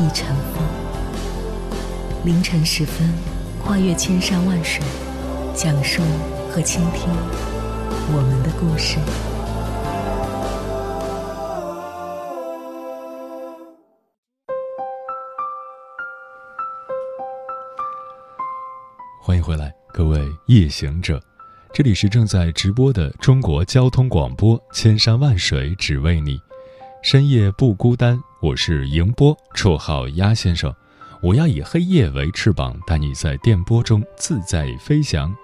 [0.00, 0.62] 一尘风，
[2.24, 3.12] 凌晨时分，
[3.60, 4.80] 跨越千山万水，
[5.56, 6.00] 讲述
[6.48, 7.10] 和倾听
[8.12, 8.96] 我们的故事。
[19.20, 21.20] 欢迎回来，各位夜行者，
[21.72, 26.38] 这里是正在直播的中国交通广播，千山万水只为你，
[27.02, 28.22] 深夜不孤单。
[28.40, 30.72] 我是迎波，绰号鸭先生。
[31.20, 35.34] 我要以黑夜为翅膀，带你在电波中自在飞翔。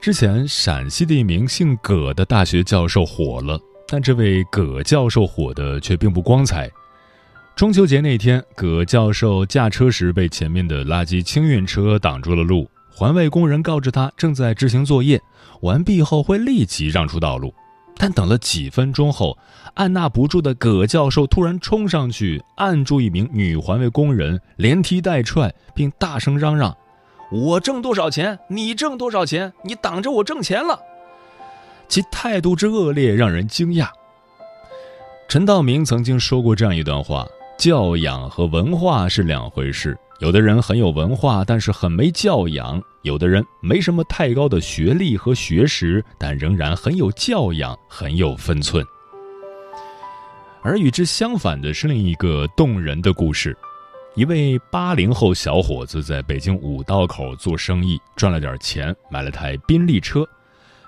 [0.00, 3.56] 之前陕西的一名姓葛的大学教授火了，
[3.86, 6.68] 但这位葛教授火的却并不光彩。
[7.54, 15.22] 中秋节那天，葛教授驾车时被前面的垃圾清运车挡住了路，环卫工人告知他正在执行作业，
[15.60, 17.54] 完毕后会立即让出道路。
[18.02, 19.36] 但等了几分钟后，
[19.74, 26.74] 按捺不住的葛教授突然冲上去，按住一名女环卫工人，连踢带踹，并大声嚷嚷
[27.30, 29.52] ：“我挣多少钱，你挣多少钱？
[29.62, 30.80] 你挡着我挣钱了！”
[31.88, 33.88] 其态度之恶劣让人惊讶。
[35.28, 37.26] 陈道明曾经说过这样一段话
[37.58, 48.84] ：“教养和文化是两回事。”有的人很有文化，但是很没教养；有的人没什么太高的学历和学识，但仍然很有教养，很有分寸。
[50.60, 53.56] 而与之相反的是另一个动人的故事：
[54.14, 60.22] 一位八零后小伙子在北京五道口做生意，赚了点钱，买了台宾利车。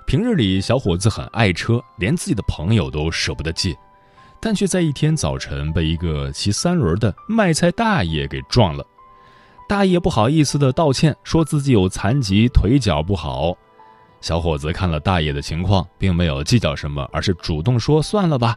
[0.06, 3.74] 平日里，小伙子很爱车，连自己的朋友都舍不得借，
[4.42, 8.84] 但却在一天早晨被一个骑三轮的卖菜大爷给撞了。
[9.72, 13.56] 大爷不好意思的道歉，说自己有残疾，腿脚不好。
[14.20, 18.54] 小伙子看了大爷的情况，并没有计较什么，而是主动说：“算了吧。”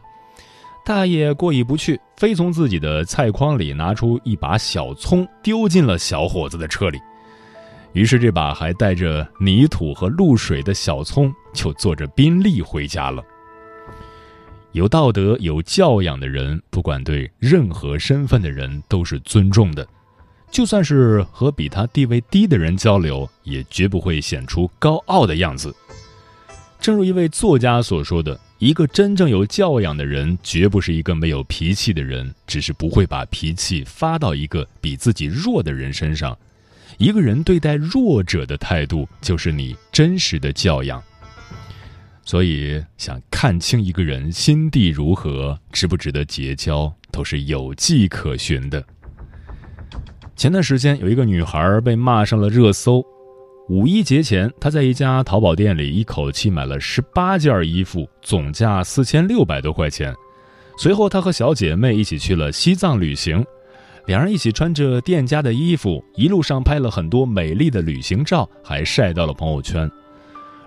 [0.84, 7.00] 大爷过意不去，非从自己的菜筐里拿出一把小葱，丢进了小伙子的车里。
[7.94, 13.24] 于是，这把还带着泥土和露水的小葱就坐着宾利回家了。
[14.72, 19.88] 有道德、有教养的人，不管对任何身份的人都是尊重的。
[20.56, 25.76] 就算是和比他地位低的人交流，也绝不会显出高傲的样子。
[26.80, 36.34] 正如一位作家所说的：“一个真正有教养的人，绝不是一个没有脾气的人，只是不会把脾气发到一个比自己弱的人身上。
[36.96, 41.02] 一个人对待弱者的态度，就是你真实的教养。
[42.24, 48.82] 所以，想看清一个人心地如何，值不值得结交，都是有迹可循的。”
[50.36, 53.02] 前段时间，有一个女孩被骂上了热搜。
[53.70, 60.14] 五一节前，她在一家淘宝店里一口气买了十八件衣服，总价四千六百多块钱。
[60.76, 63.42] 随后，她和小姐妹一起去了西藏旅行，
[64.04, 69.90] 两人一起穿着店家的衣服，一路上拍了很多美丽的旅行照，还晒到了朋友圈。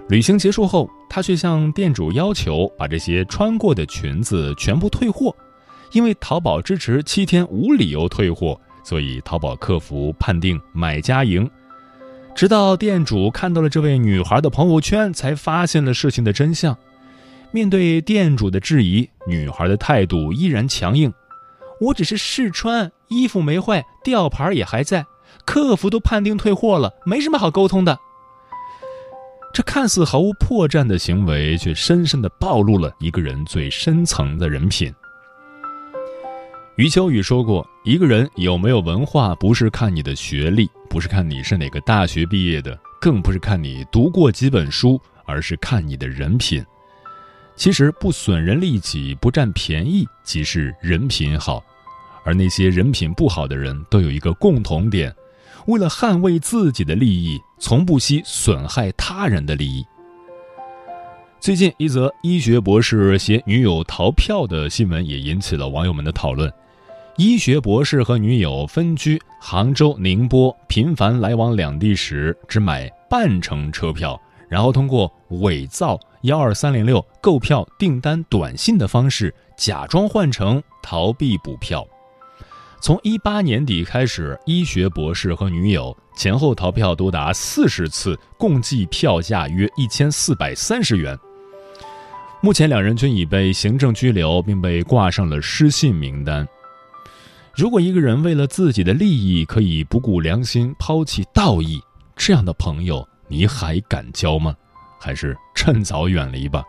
[0.07, 5.31] 旅行结束后，她却向店主要求把这些穿过的裙子全部退货，
[5.91, 8.59] 因为淘宝支持七天无理由退货。
[8.83, 11.49] 所以，淘宝客服判定买家赢。
[12.35, 16.77] 直到店主看到了这位女孩的朋友圈，才发现了事情的真相。
[17.51, 21.11] 面对店主的质疑，女孩的态度依然强硬
[21.81, 25.05] ：“我只是试穿，衣服没坏，吊牌也还在，
[25.45, 27.97] 客服都判定退货了，没什么好沟通的。”
[29.51, 34.93] 这看似毫无破绽的行为，却深深的暴露了一个人最深层的人品。
[36.79, 46.65] 余秋雨说过：“一个人有没有文化，不是看你的学历，不是看你是哪个大学毕业的，更不是看你读过几本书，而是看你的人品。
[47.57, 51.61] 其实不损人利己，不占便宜，即是人品好。
[52.23, 55.13] 而那些人品不好的人，都有一个共同点：
[55.67, 59.85] 为了捍卫自己的利益，从不惜损害他人的利益。”
[61.41, 66.49] 最近一则医学博士携女友逃票的新闻也引起了网友们的讨论。
[67.19, 74.17] 医学博士和女友分居杭州、宁波，频繁来往两地时，只买半程车票，
[74.47, 75.11] 然后通过
[75.41, 81.85] 伪造幺二三零六购票订单短信的方式，假装换乘，逃避补票。
[82.79, 91.19] 从一八年底开始，医学博士和女友前后逃票多达四十次，共计票价约一千四百三十元。
[92.39, 96.47] 目前两人均已被行政拘留，并被挂上了失信名单。
[97.55, 101.81] 如果一个人为了自己的利益可以不顾良心抛弃道义，
[102.15, 104.55] 这样的朋友你还敢交吗？
[104.99, 106.63] 还是趁早远离吧。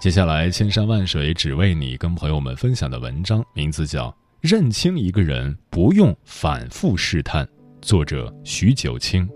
[0.00, 4.08] 接下来，千山万水只为你，跟朋友们分享的文章名字叫
[4.40, 7.44] 《认清一个人不用反复试探》，
[7.80, 9.26] 作者徐九清。《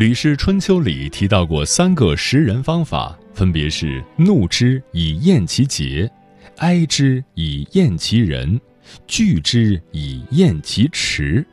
[0.00, 6.10] 吕氏春秋》里提到过三个识人方法，分别是：怒之以厌其节，
[6.56, 8.58] 哀之以厌其人，
[9.06, 11.44] 惧之以厌其迟。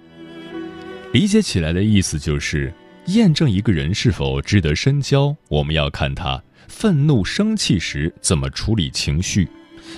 [1.11, 2.73] 理解起来的意思就是，
[3.07, 9.45] 验证一个人是否值得深交，我们要看他愤怒生气时怎么处理情绪，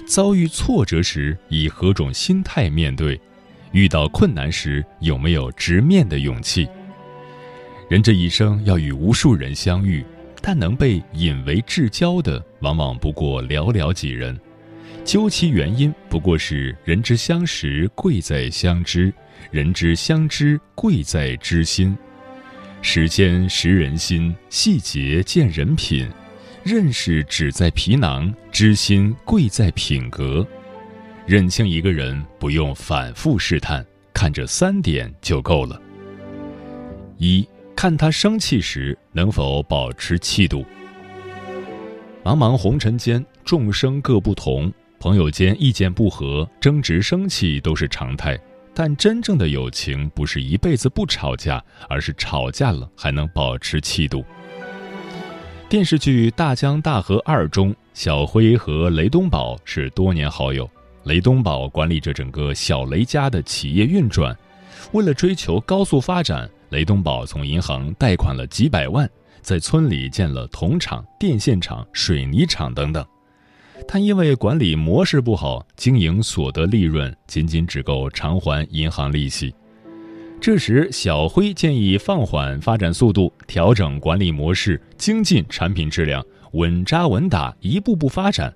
[0.08, 3.22] 遭遇挫折时以何种心态面对，
[3.74, 6.68] 遇到困难时有没有直面的勇气。
[7.90, 10.06] 人这一生要与无数人相遇，
[10.44, 14.40] 但能被引为至交的，往往不过寥寥几人。
[15.04, 19.12] 究其原因，不过是人之相识贵在相知，
[19.50, 21.98] 人之相知贵在知心。
[22.84, 26.08] 时间识人心，细节见人品。
[26.64, 30.46] 认识只在皮囊，知心贵在品格。
[31.26, 33.84] 认清一个人，不用反复试探，
[34.14, 35.82] 看这三点就够了。
[37.18, 37.48] 一。
[37.82, 40.66] 看他生气时能否保持气度。
[42.26, 48.38] 茫茫红尘间，众生各不同，朋友间意见不合、争执、生气都是常态。
[48.74, 54.26] 但真正的友情不是一辈子不吵架，而是吵架了还能保持气度。
[55.70, 60.70] 电视剧《大江大河二》中，小辉和雷东宝是多年好友。
[61.06, 64.38] 雷东宝管理着整个小雷家的企业运转，
[64.92, 66.50] 为了追求高速发展。
[66.70, 69.10] 雷东宝从银行贷款了几百万，
[69.42, 73.06] 在村里建了铜厂、电线厂、水泥厂等等。
[73.88, 79.54] 但因为管理模式不好，经营所得利润仅仅只够偿还银行利息。
[80.42, 86.24] 这时，小辉建议放缓发展速度，调整管理模式，精进产品质量，
[86.54, 88.54] 稳扎稳打，一步步发展。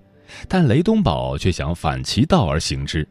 [0.48, 3.08] 但雷东宝却想反其道而行之。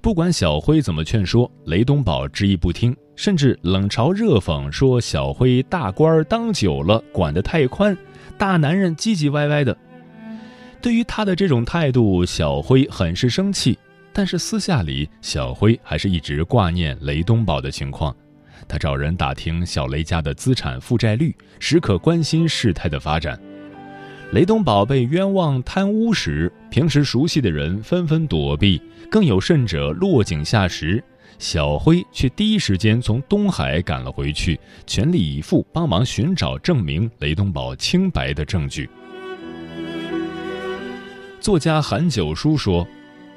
[0.00, 7.96] 不管小辉怎么劝说，雷东宝执意不听，甚至冷嘲热讽说：“小辉大官当久了，管得太宽，
[8.38, 9.76] 大男人唧唧歪歪的。”
[10.80, 13.78] 对于他的这种态度，小辉很是生气。
[14.12, 18.14] 但是私下里，小辉还是一直挂念雷东宝的情况。
[18.66, 23.38] 他找人打听小雷家的资产负债率，时刻关心事态的发展。
[24.32, 28.80] 雷东宝被冤枉贪污时，平时熟悉的人纷纷躲避，
[29.10, 31.02] 更有甚者落井下石。
[31.38, 38.88] 小辉却第一时间从东海赶了回去，全力以赴帮忙寻找证明雷东宝清白的证据。
[41.40, 42.86] 作家韩九叔说：“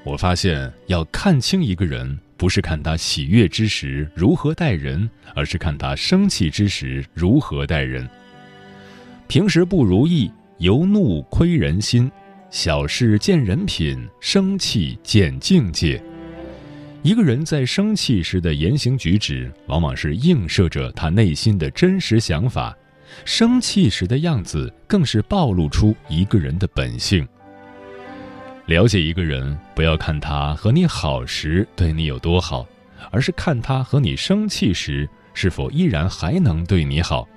[0.04, 8.08] 我发现要看清一个人，不是看他喜悦之时如何待人，而是看他生气之时如何待人。
[9.28, 12.10] 平时不如意。”由怒窥人心，
[12.54, 16.00] 小事见人品，生气见境界。
[17.02, 22.78] 一个人在生气时的言行举止，往往是映射着他内心的真实想法。
[23.26, 27.28] 生气时的样子，更是暴露出一个人的本性。
[28.68, 32.68] 了解一个人，不要看他和你好时对你有多好，
[33.10, 37.28] 而是看他和你生气时，是否依然还能对你好。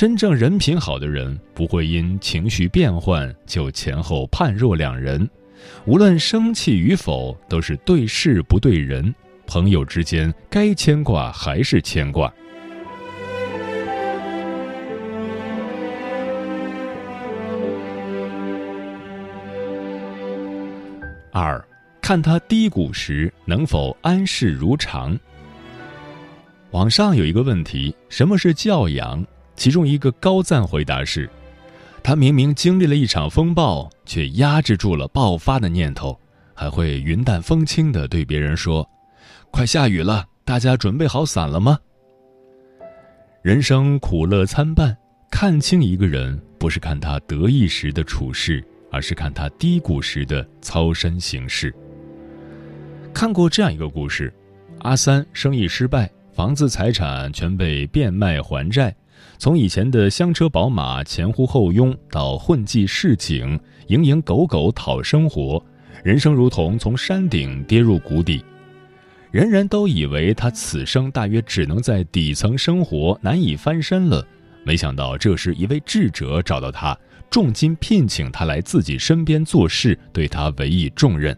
[0.00, 5.28] 真正人品好的人，不会因情绪变换就前后判若两人。
[5.84, 9.14] 无论生气与否，都是对事不对人。
[9.46, 12.32] 朋友之间，该牵挂还是牵挂。
[21.30, 21.62] 二，
[22.00, 25.20] 看他低谷时能否安适如常。
[26.70, 29.22] 网上有一个问题：什么是教养？
[29.60, 31.28] 其中一个高赞回答是
[32.02, 36.18] ：“他明明经历了一场风暴，却压制住了爆发的念头，
[36.54, 38.88] 还会云淡风轻地对别人说
[39.52, 41.78] ：‘快下雨了，大家准备好伞了吗？’
[43.44, 44.96] 人生苦乐参半，
[45.30, 51.70] 看清一个人，不是看他得意时的处事，而是看他低谷时的操身行事。
[53.12, 54.32] 看过这样一个故事：
[54.78, 58.96] 阿三生意失败，房子财产全被变卖还债，
[59.38, 63.58] 从以前的香车宝马前呼后拥，到混迹市井，
[63.88, 65.62] 蝇营狗苟讨生活，
[66.04, 68.44] 人生如同从山顶跌入谷底。
[69.30, 74.26] 人人都以为他此生大约只能在底层生活，难以翻身了。
[74.64, 76.98] 没想到这时一位智者找到他，
[77.30, 81.36] 重金聘请他来自己身边做事，对他委以重任。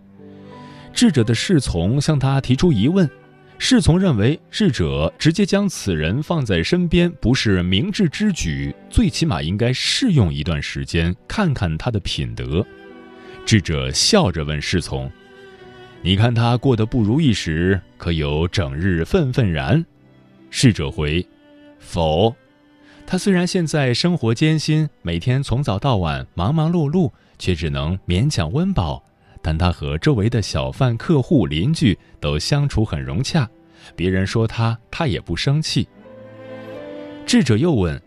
[0.93, 3.09] 智者的侍从向他提出疑问，
[3.65, 12.67] 侍从认为智者直接将此人放在身边不是明智之举，最起码应该试用一段时间，看看他的品德。
[13.47, 15.09] 智者笑着问侍从。
[16.03, 19.87] 你看他过得不如意时，可有整日愤愤然？
[20.51, 21.25] 侍者回：
[21.79, 22.35] 否。
[23.07, 29.05] 他虽然现在生活艰辛，每天从早到晚忙忙碌碌，却只能勉强温饱。
[29.43, 33.49] 但他和周围的小贩、客户、邻居都相处很融洽，
[33.97, 35.87] 别人说他，他也不生气。
[37.27, 38.01] 智者又问：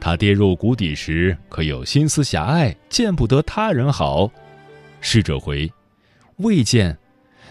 [0.00, 4.30] 他跌入谷底时，可有心思狭隘，见不得他人好？
[5.00, 5.70] 侍者回：
[6.38, 6.96] 未见。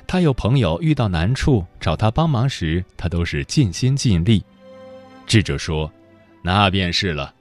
[0.05, 4.43] 他有朋友遇到难处找他帮忙时，他都是尽心尽力。
[5.25, 5.91] 智者说
[6.41, 7.33] ：“那便是了。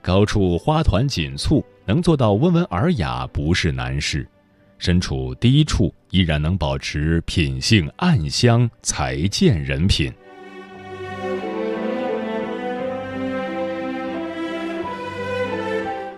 [0.00, 4.24] 高处花团锦簇，能做到温文尔雅不是难事；
[4.78, 10.12] 身处低处，依然能保持品性暗香，才见人品。”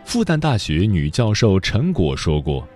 [0.04, 2.66] 复旦大学女教授陈果说过。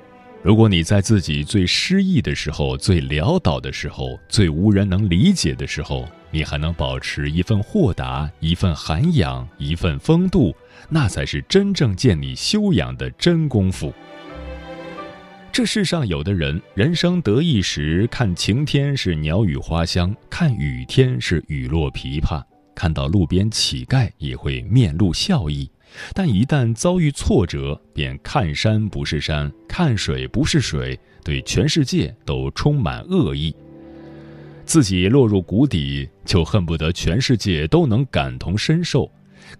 [0.43, 10.53] 如果你在自己最失意的时候、最潦倒的时候、最无人能理解的时候，你还能保持一份豁达、一份涵养、一份风度，
[10.89, 13.95] 那才是真正见你修养的真功夫。
[15.53, 22.43] 这世上有的人，人生得意时看晴天是鸟语花香，看雨天是雨落琵琶，
[22.75, 25.71] 看到路边乞丐也会面露笑意。
[26.15, 33.55] 但一旦遭遇挫折，便看山不是山，看水不是水，对全世界都充满恶意。
[34.65, 39.07] 自己落入谷底，就恨不得全世界都能感同身受；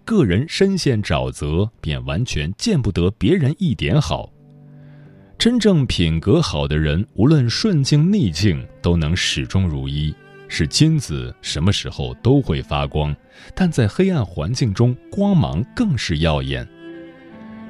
[0.03, 4.32] 个人深陷沼泽，便完全见不得别人一点好。
[5.37, 10.13] 真正品格好的人，无论顺境逆境，都能始终如一。
[10.47, 13.13] 是金子，什么时候都会发光，
[13.55, 16.65] 但在黑暗环境中，光芒更是耀眼。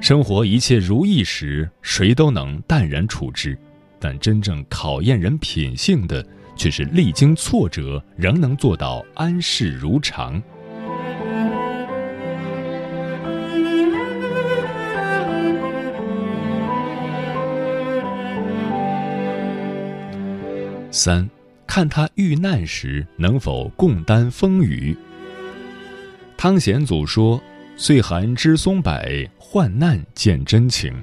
[0.00, 3.58] 生活一切如意时，谁都能淡然处之，
[3.98, 10.40] 但真正考验人品性的，却是历经挫折仍能做到安适如常。
[21.04, 21.28] 三。
[21.66, 24.96] 看他遇难时能否共担风雨。
[26.34, 27.42] 汤显祖说
[27.76, 28.92] ：“岁寒知松柏，
[29.38, 30.94] 患难见真情。”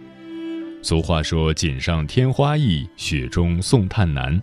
[0.82, 4.42] 俗话说：“锦上添花易，雪中送炭难。”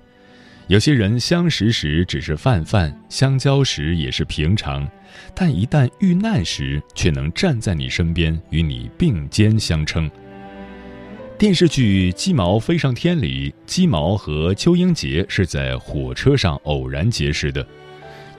[0.69, 4.89] 有些人相识时只是泛泛，相交时也是平常，
[5.35, 10.09] 但一旦遇难时，却能站在你身边，与你并肩相称。
[11.39, 17.65] 电视剧《鸡毛飞上天》里，鸡毛和邱英杰是在火车上偶然结识的。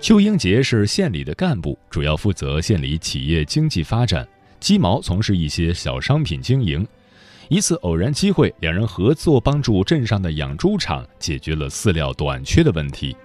[0.01, 4.25] 邱英杰是县里的干部，主要负责县里企业经济发展；
[4.60, 6.86] 鸡毛从事一些小商品经营。
[7.48, 13.15] 一次偶然机会，两人合作帮助镇上的养猪场解决了饲料短缺的问题。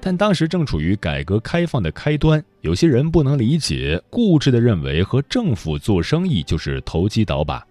[0.00, 7.62] 但当时正处于改革开放的开端，有些人不能理解，固执地认为和政府做生意就是投机倒把。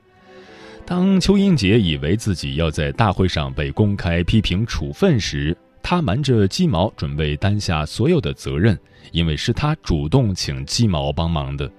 [0.86, 8.78] 当邱英杰以为自己要在大会上被公开批评处分时，他瞒着鸡毛准备担下所有的责任，
[9.12, 11.70] 因为是他主动请鸡毛帮忙的。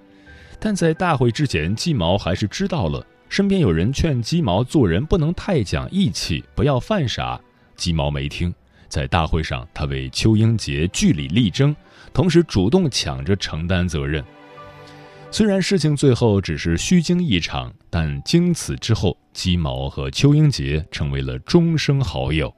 [0.59, 7.39] 但在大会之前，鸡毛还是知道了，身边有人劝鸡毛做人不能太讲义气，不要犯傻。
[7.77, 8.53] 鸡毛没听，
[8.89, 11.77] 在大会上，他为邱英杰据理力争，
[12.15, 14.25] 同时主动抢着承担责任。
[15.31, 22.53] 虽然事情最后只是虚惊一场，但经此之后，鸡毛和邱英杰成为了终生好友。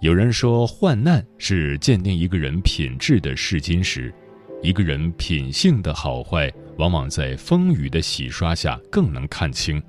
[0.00, 4.14] 有人说，患难是鉴定一个人品质的试金石，
[4.62, 9.82] 一个人品性的好坏，往往在风雨的洗刷下更能看清。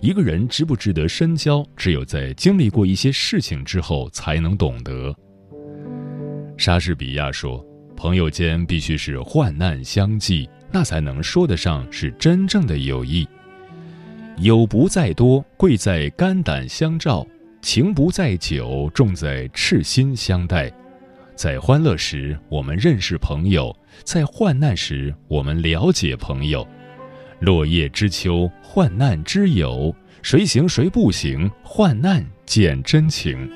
[0.00, 5.14] 一个人值不值得深交，只有在经历过一些事情之后才能懂得。
[6.58, 7.64] 莎士比亚说。
[7.96, 13.24] 朋友间必须是患难相济，那才能说得上是真正的友谊。
[14.38, 17.24] 友不在多，贵在肝胆相照；
[17.62, 20.68] 情不在久，重在赤心相待。
[21.36, 26.66] 在欢乐时，我们认识朋友；在患难时，我们了解朋友。
[27.38, 29.94] 落叶知秋，患难知友。
[30.22, 33.48] 谁行谁不行，患难见真情。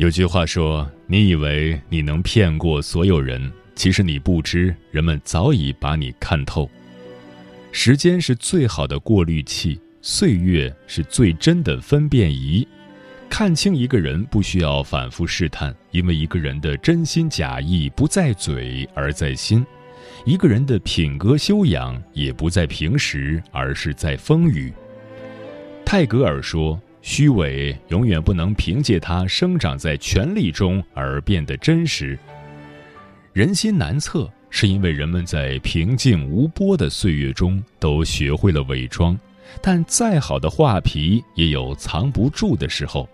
[0.00, 6.70] 有句话说：“你以为你能骗过所有人，其实你不知，人们早已把你看透。
[7.70, 12.66] 时间是最好的过滤器，岁月是最真的分辨仪。
[13.28, 19.62] 看清一个人，不需要反复试探，因为一个人的真心假意不在嘴，而在心；
[20.24, 24.72] 一个人的品格修养也不在平时，而是在风雨。”
[25.84, 26.80] 泰戈尔说。
[27.02, 32.18] 虚伪永远不能凭借它生长在权力中而变得真实。
[33.32, 39.18] 人心难测，是因为人们在平静无波的岁月中都学会了伪装。
[39.60, 43.08] 但再好的画皮也有藏不住的时候。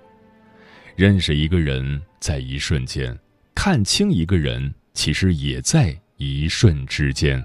[0.95, 3.19] 认识一个人在一瞬间，
[3.55, 7.43] 看清一个人其实也在一瞬之间。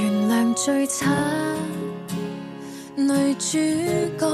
[0.00, 1.12] 原谅最惨
[2.94, 3.58] 女主
[4.16, 4.30] 角，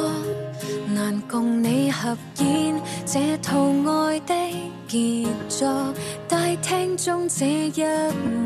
[0.95, 2.75] 难共你合演
[3.07, 4.35] 这套爱的
[4.87, 5.67] 杰作。
[6.29, 7.83] 大厅中这一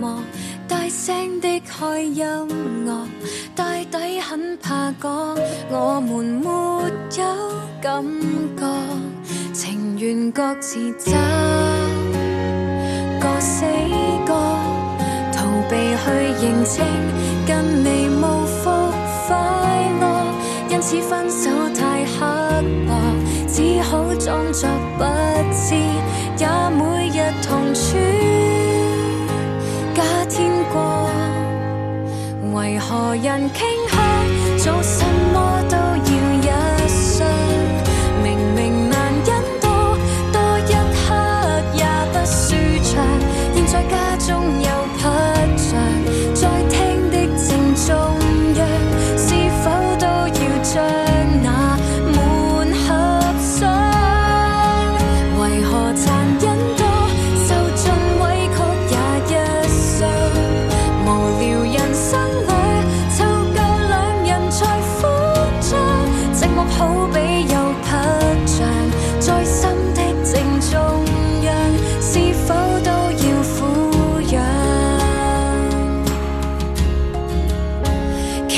[0.01, 0.21] 幕，
[0.69, 2.25] 大声的开音
[2.87, 3.07] 乐，
[3.57, 5.37] 大抵很怕讲，
[5.71, 7.29] 我们没有
[7.83, 8.05] 感
[8.57, 8.65] 觉，
[9.53, 11.11] 情愿各自走，
[13.21, 13.65] 各死
[14.25, 14.35] 各，
[15.69, 16.11] 被去
[16.45, 16.85] 认清。
[17.47, 18.71] 跟你无福
[19.27, 19.37] 快
[20.01, 20.03] 乐，
[20.69, 22.91] 因此分手太刻薄，
[23.49, 25.05] 只好装作不
[25.53, 25.75] 知，
[26.39, 27.97] 也每日同处。
[29.95, 31.09] 假天过，
[32.53, 33.99] 为何人倾向
[34.59, 34.83] 做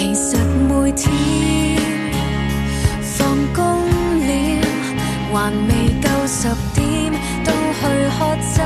[0.01, 0.35] 其实
[0.67, 1.13] 每天
[3.03, 3.63] 放工
[4.19, 4.33] 了
[5.31, 7.13] 还未够十点
[7.45, 7.85] 都去
[8.17, 8.63] 喝酒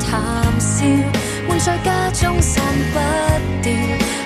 [0.00, 0.86] 谈笑
[1.46, 2.64] 会在家中散
[2.94, 2.98] 不
[3.60, 3.70] 掉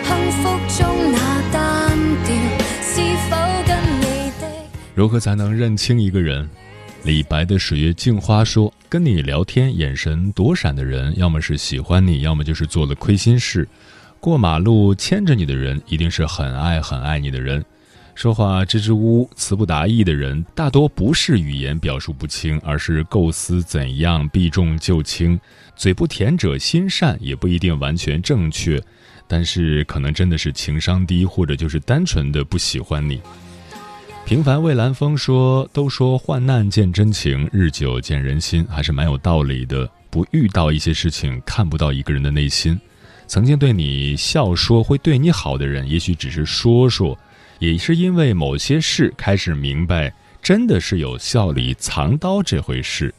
[0.06, 0.42] 幸福
[0.78, 2.32] 中那单调
[2.80, 3.36] 是否
[3.66, 4.46] 跟你的？
[4.94, 6.48] 如何才能认清一个人
[7.02, 13.66] 李白的水月镜花说跟你聊天眼神躲闪的人要么是喜欢你要么就是做了亏心事。
[14.24, 17.62] 过马路牵着你的人，一定是很爱很爱你的人。
[18.14, 25.38] 说话支支吾吾、词不达意的人，大多不是语言表述不清，而是构思怎样避重就轻。
[25.76, 28.82] 嘴不甜者心善，也不一定完全正确，
[29.28, 33.20] 但是可能真的是情商低，或者就是单纯的不喜欢你。”
[34.24, 39.86] 平凡魏兰风说：“都说患难见真情，日久见人心，还是蛮有道理的。
[40.08, 42.80] 不遇到一些事情，看不到一个人的内心。
[43.26, 47.18] 曾经对你笑说会对你好的人，也许只是说说，
[47.58, 53.12] 也是因为某些事开始明白，真的是有笑里藏刀这回事。”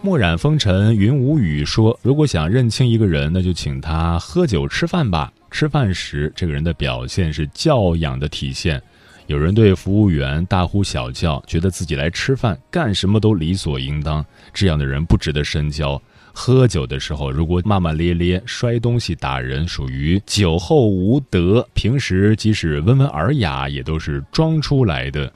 [0.00, 5.32] 墨染风尘云无语说：“如果想认清一个人，那就请他喝酒吃饭吧。
[5.50, 8.80] 吃饭时，这个人的表现是教养的体现。”
[9.26, 14.24] 有人对服务员大呼小叫，觉得自己来吃饭，干什么都理所应当。
[14.54, 16.00] 这样的人不值得深交。
[16.32, 21.66] 喝酒的时候，如果骂骂咧咧、摔东西、打人，属于酒后无德。
[21.74, 25.32] 平时即使温文尔雅，也都是装出来的。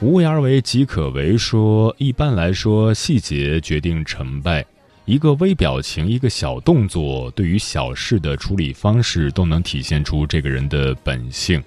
[0.00, 4.64] 无为而为即可为，说一般来说，细节决定成败。
[5.04, 11.62] 一个微表情，一个小动作，对于小事的处理方式，都能体现出这个人的本性。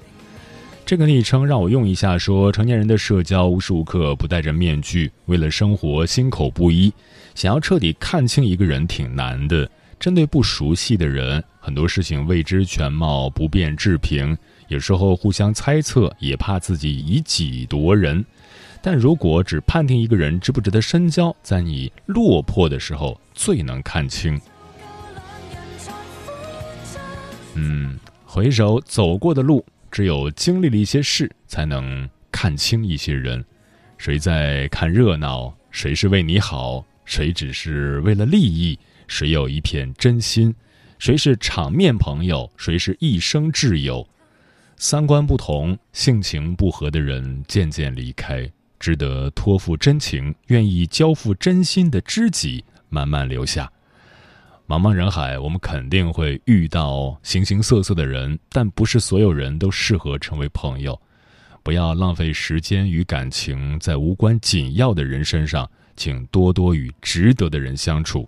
[0.85, 6.93] 这个昵称让我用一下，说成年人的社交无时无刻不戴着面具，为了生活心口不一，
[7.36, 9.69] 想要彻底看清一个人挺难的。
[10.00, 14.38] 针对不熟悉的人，很多事情未知全貌，不便置评。
[14.67, 18.24] 有时候互相猜测，也怕自己以己夺人。
[18.82, 24.39] 但如果只判定一个人值不值得深交，在你落魄的时候最能看清。
[27.56, 33.43] 嗯，回首走过的路，只有经历了一些事，才能看清一些人。
[33.98, 35.56] 谁在看热闹？
[35.71, 36.86] 谁是为你好？
[37.05, 38.77] 谁只是为了利益？
[39.07, 40.53] 谁有一片真心？
[40.97, 42.51] 谁是场面朋友？
[42.57, 44.07] 谁是一生挚友？
[44.77, 48.51] 三观不同、性情不合的人渐渐离开。
[48.77, 53.71] 值得托付真情、愿意交付真心的知己慢慢留下。
[54.67, 60.99] 茫茫人海，我们肯定会遇到形形色色的人，但不是所有人都适合成为朋友。
[61.63, 68.27] 不要浪费时间与感情在无关紧要的人身上，请多多与值得的人相处。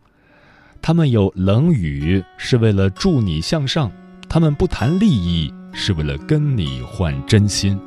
[0.81, 3.89] 他们有冷语，是为了助你向上；
[4.29, 7.79] 他们不谈利益，是为了跟你换真心。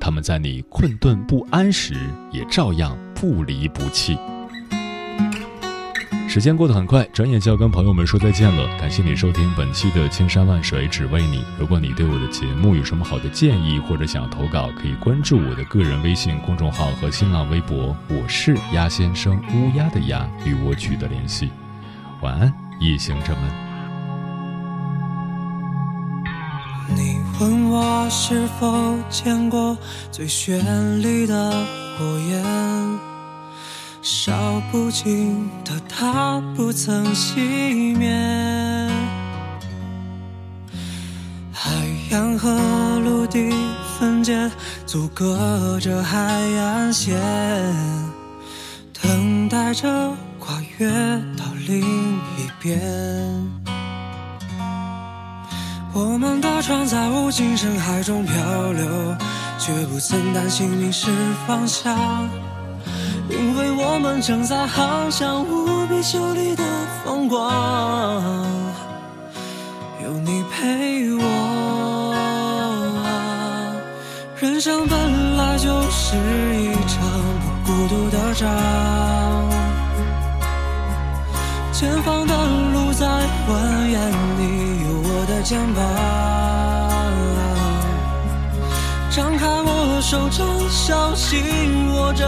[0.00, 1.94] 他们在你困顿不安时，
[2.32, 4.18] 也照样不离不弃。
[6.30, 8.64] 时间过得很快，转眼就要跟朋友们说再见了。
[8.78, 11.38] 感谢你收听本期的《千山万水只为你》。
[11.58, 17.96] 如果你对我的节目有什么好的建议，或者想要投稿，可以关注我的个人微信公众号和新浪微博。
[18.06, 21.50] 我是鸭先生，乌鸦的鸭，与我取得联系。
[22.22, 23.50] 晚安，夜行者们。
[26.94, 29.76] 你问我是否见过
[30.12, 30.60] 最绚
[30.98, 31.50] 丽的
[31.98, 33.09] 火焰，
[34.02, 34.32] 烧
[34.72, 38.10] 不尽的它不曾熄灭。
[41.52, 41.70] 海
[42.10, 42.48] 洋和
[43.04, 43.52] 陆地
[43.98, 44.50] 分界，
[44.86, 47.20] 阻隔着海岸线，
[49.02, 50.88] 等待着跨越
[51.36, 52.80] 到另一边。
[55.92, 58.32] 我们的船在无尽深海中漂
[58.72, 59.16] 流，
[59.58, 61.10] 却不曾担心迷失
[61.46, 62.28] 方向，
[63.28, 66.62] 因为我们正在航向无比秀丽的
[67.04, 68.32] 风光。
[70.02, 72.14] 有你陪我，
[74.36, 76.16] 人生本来就是
[76.56, 77.02] 一场
[77.42, 78.48] 不孤独的仗，
[81.72, 82.32] 前方的
[82.72, 83.50] 路再蜿
[83.90, 83.98] 蜒，
[84.38, 85.82] 你有我的肩膀。
[89.10, 92.24] 张开我手掌，小心握着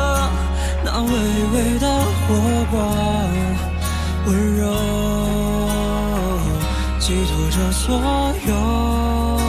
[0.85, 1.87] 那微微的
[2.27, 2.79] 火光，
[4.27, 4.63] 温柔
[6.99, 9.42] 寄托着所有。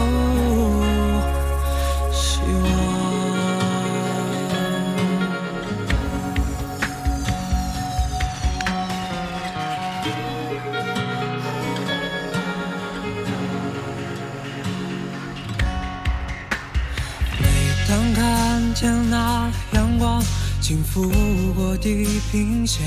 [20.64, 21.12] 轻拂
[21.58, 22.82] 过地平线，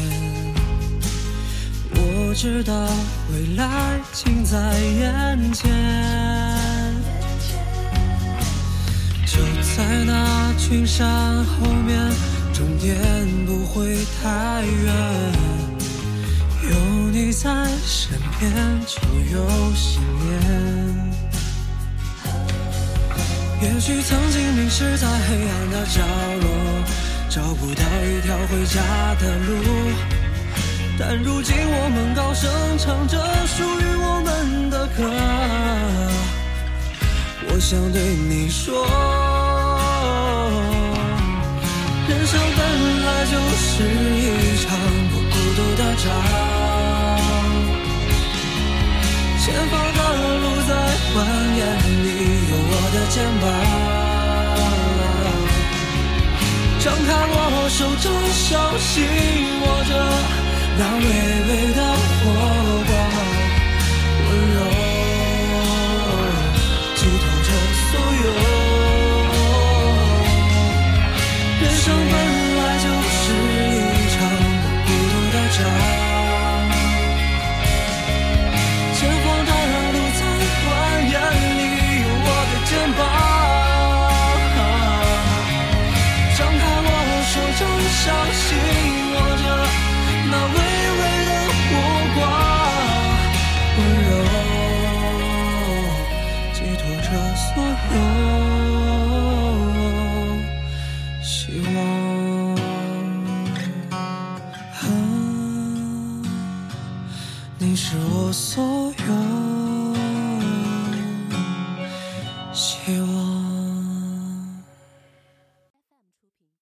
[1.90, 2.72] 我知道
[3.30, 5.70] 未来近在眼前。
[9.26, 9.36] 就
[9.76, 12.10] 在那群山后面，
[12.54, 12.96] 终点
[13.44, 14.94] 不会太远。
[16.70, 16.74] 有
[17.12, 18.50] 你在身边，
[18.86, 18.96] 就
[19.36, 20.32] 有信念。
[23.60, 26.00] 也许曾经迷失在黑暗的角
[26.40, 26.46] 落，
[27.36, 28.80] 找不到一条回家
[29.20, 29.52] 的路，
[30.98, 35.04] 但如今我们高声唱着属于我们的歌。
[37.50, 38.88] 我想对你说，
[42.08, 42.58] 人生本
[43.04, 44.72] 来就是一场
[45.10, 46.04] 不孤独的仗。
[49.44, 50.00] 前方的
[50.40, 50.72] 路在
[51.12, 51.14] 蜿
[51.52, 51.60] 蜒，
[52.00, 52.06] 你
[52.48, 53.95] 有我的肩膀。
[56.86, 57.34] 张开我
[57.68, 58.94] 手掌，手心
[59.60, 59.90] 握着
[60.78, 61.04] 那微
[61.48, 61.80] 微的
[62.22, 62.22] 火
[62.86, 62.94] 光，
[64.22, 64.56] 温柔
[66.94, 67.50] 寄托着
[67.90, 67.90] 所
[68.22, 68.24] 有。
[71.60, 72.14] 人生本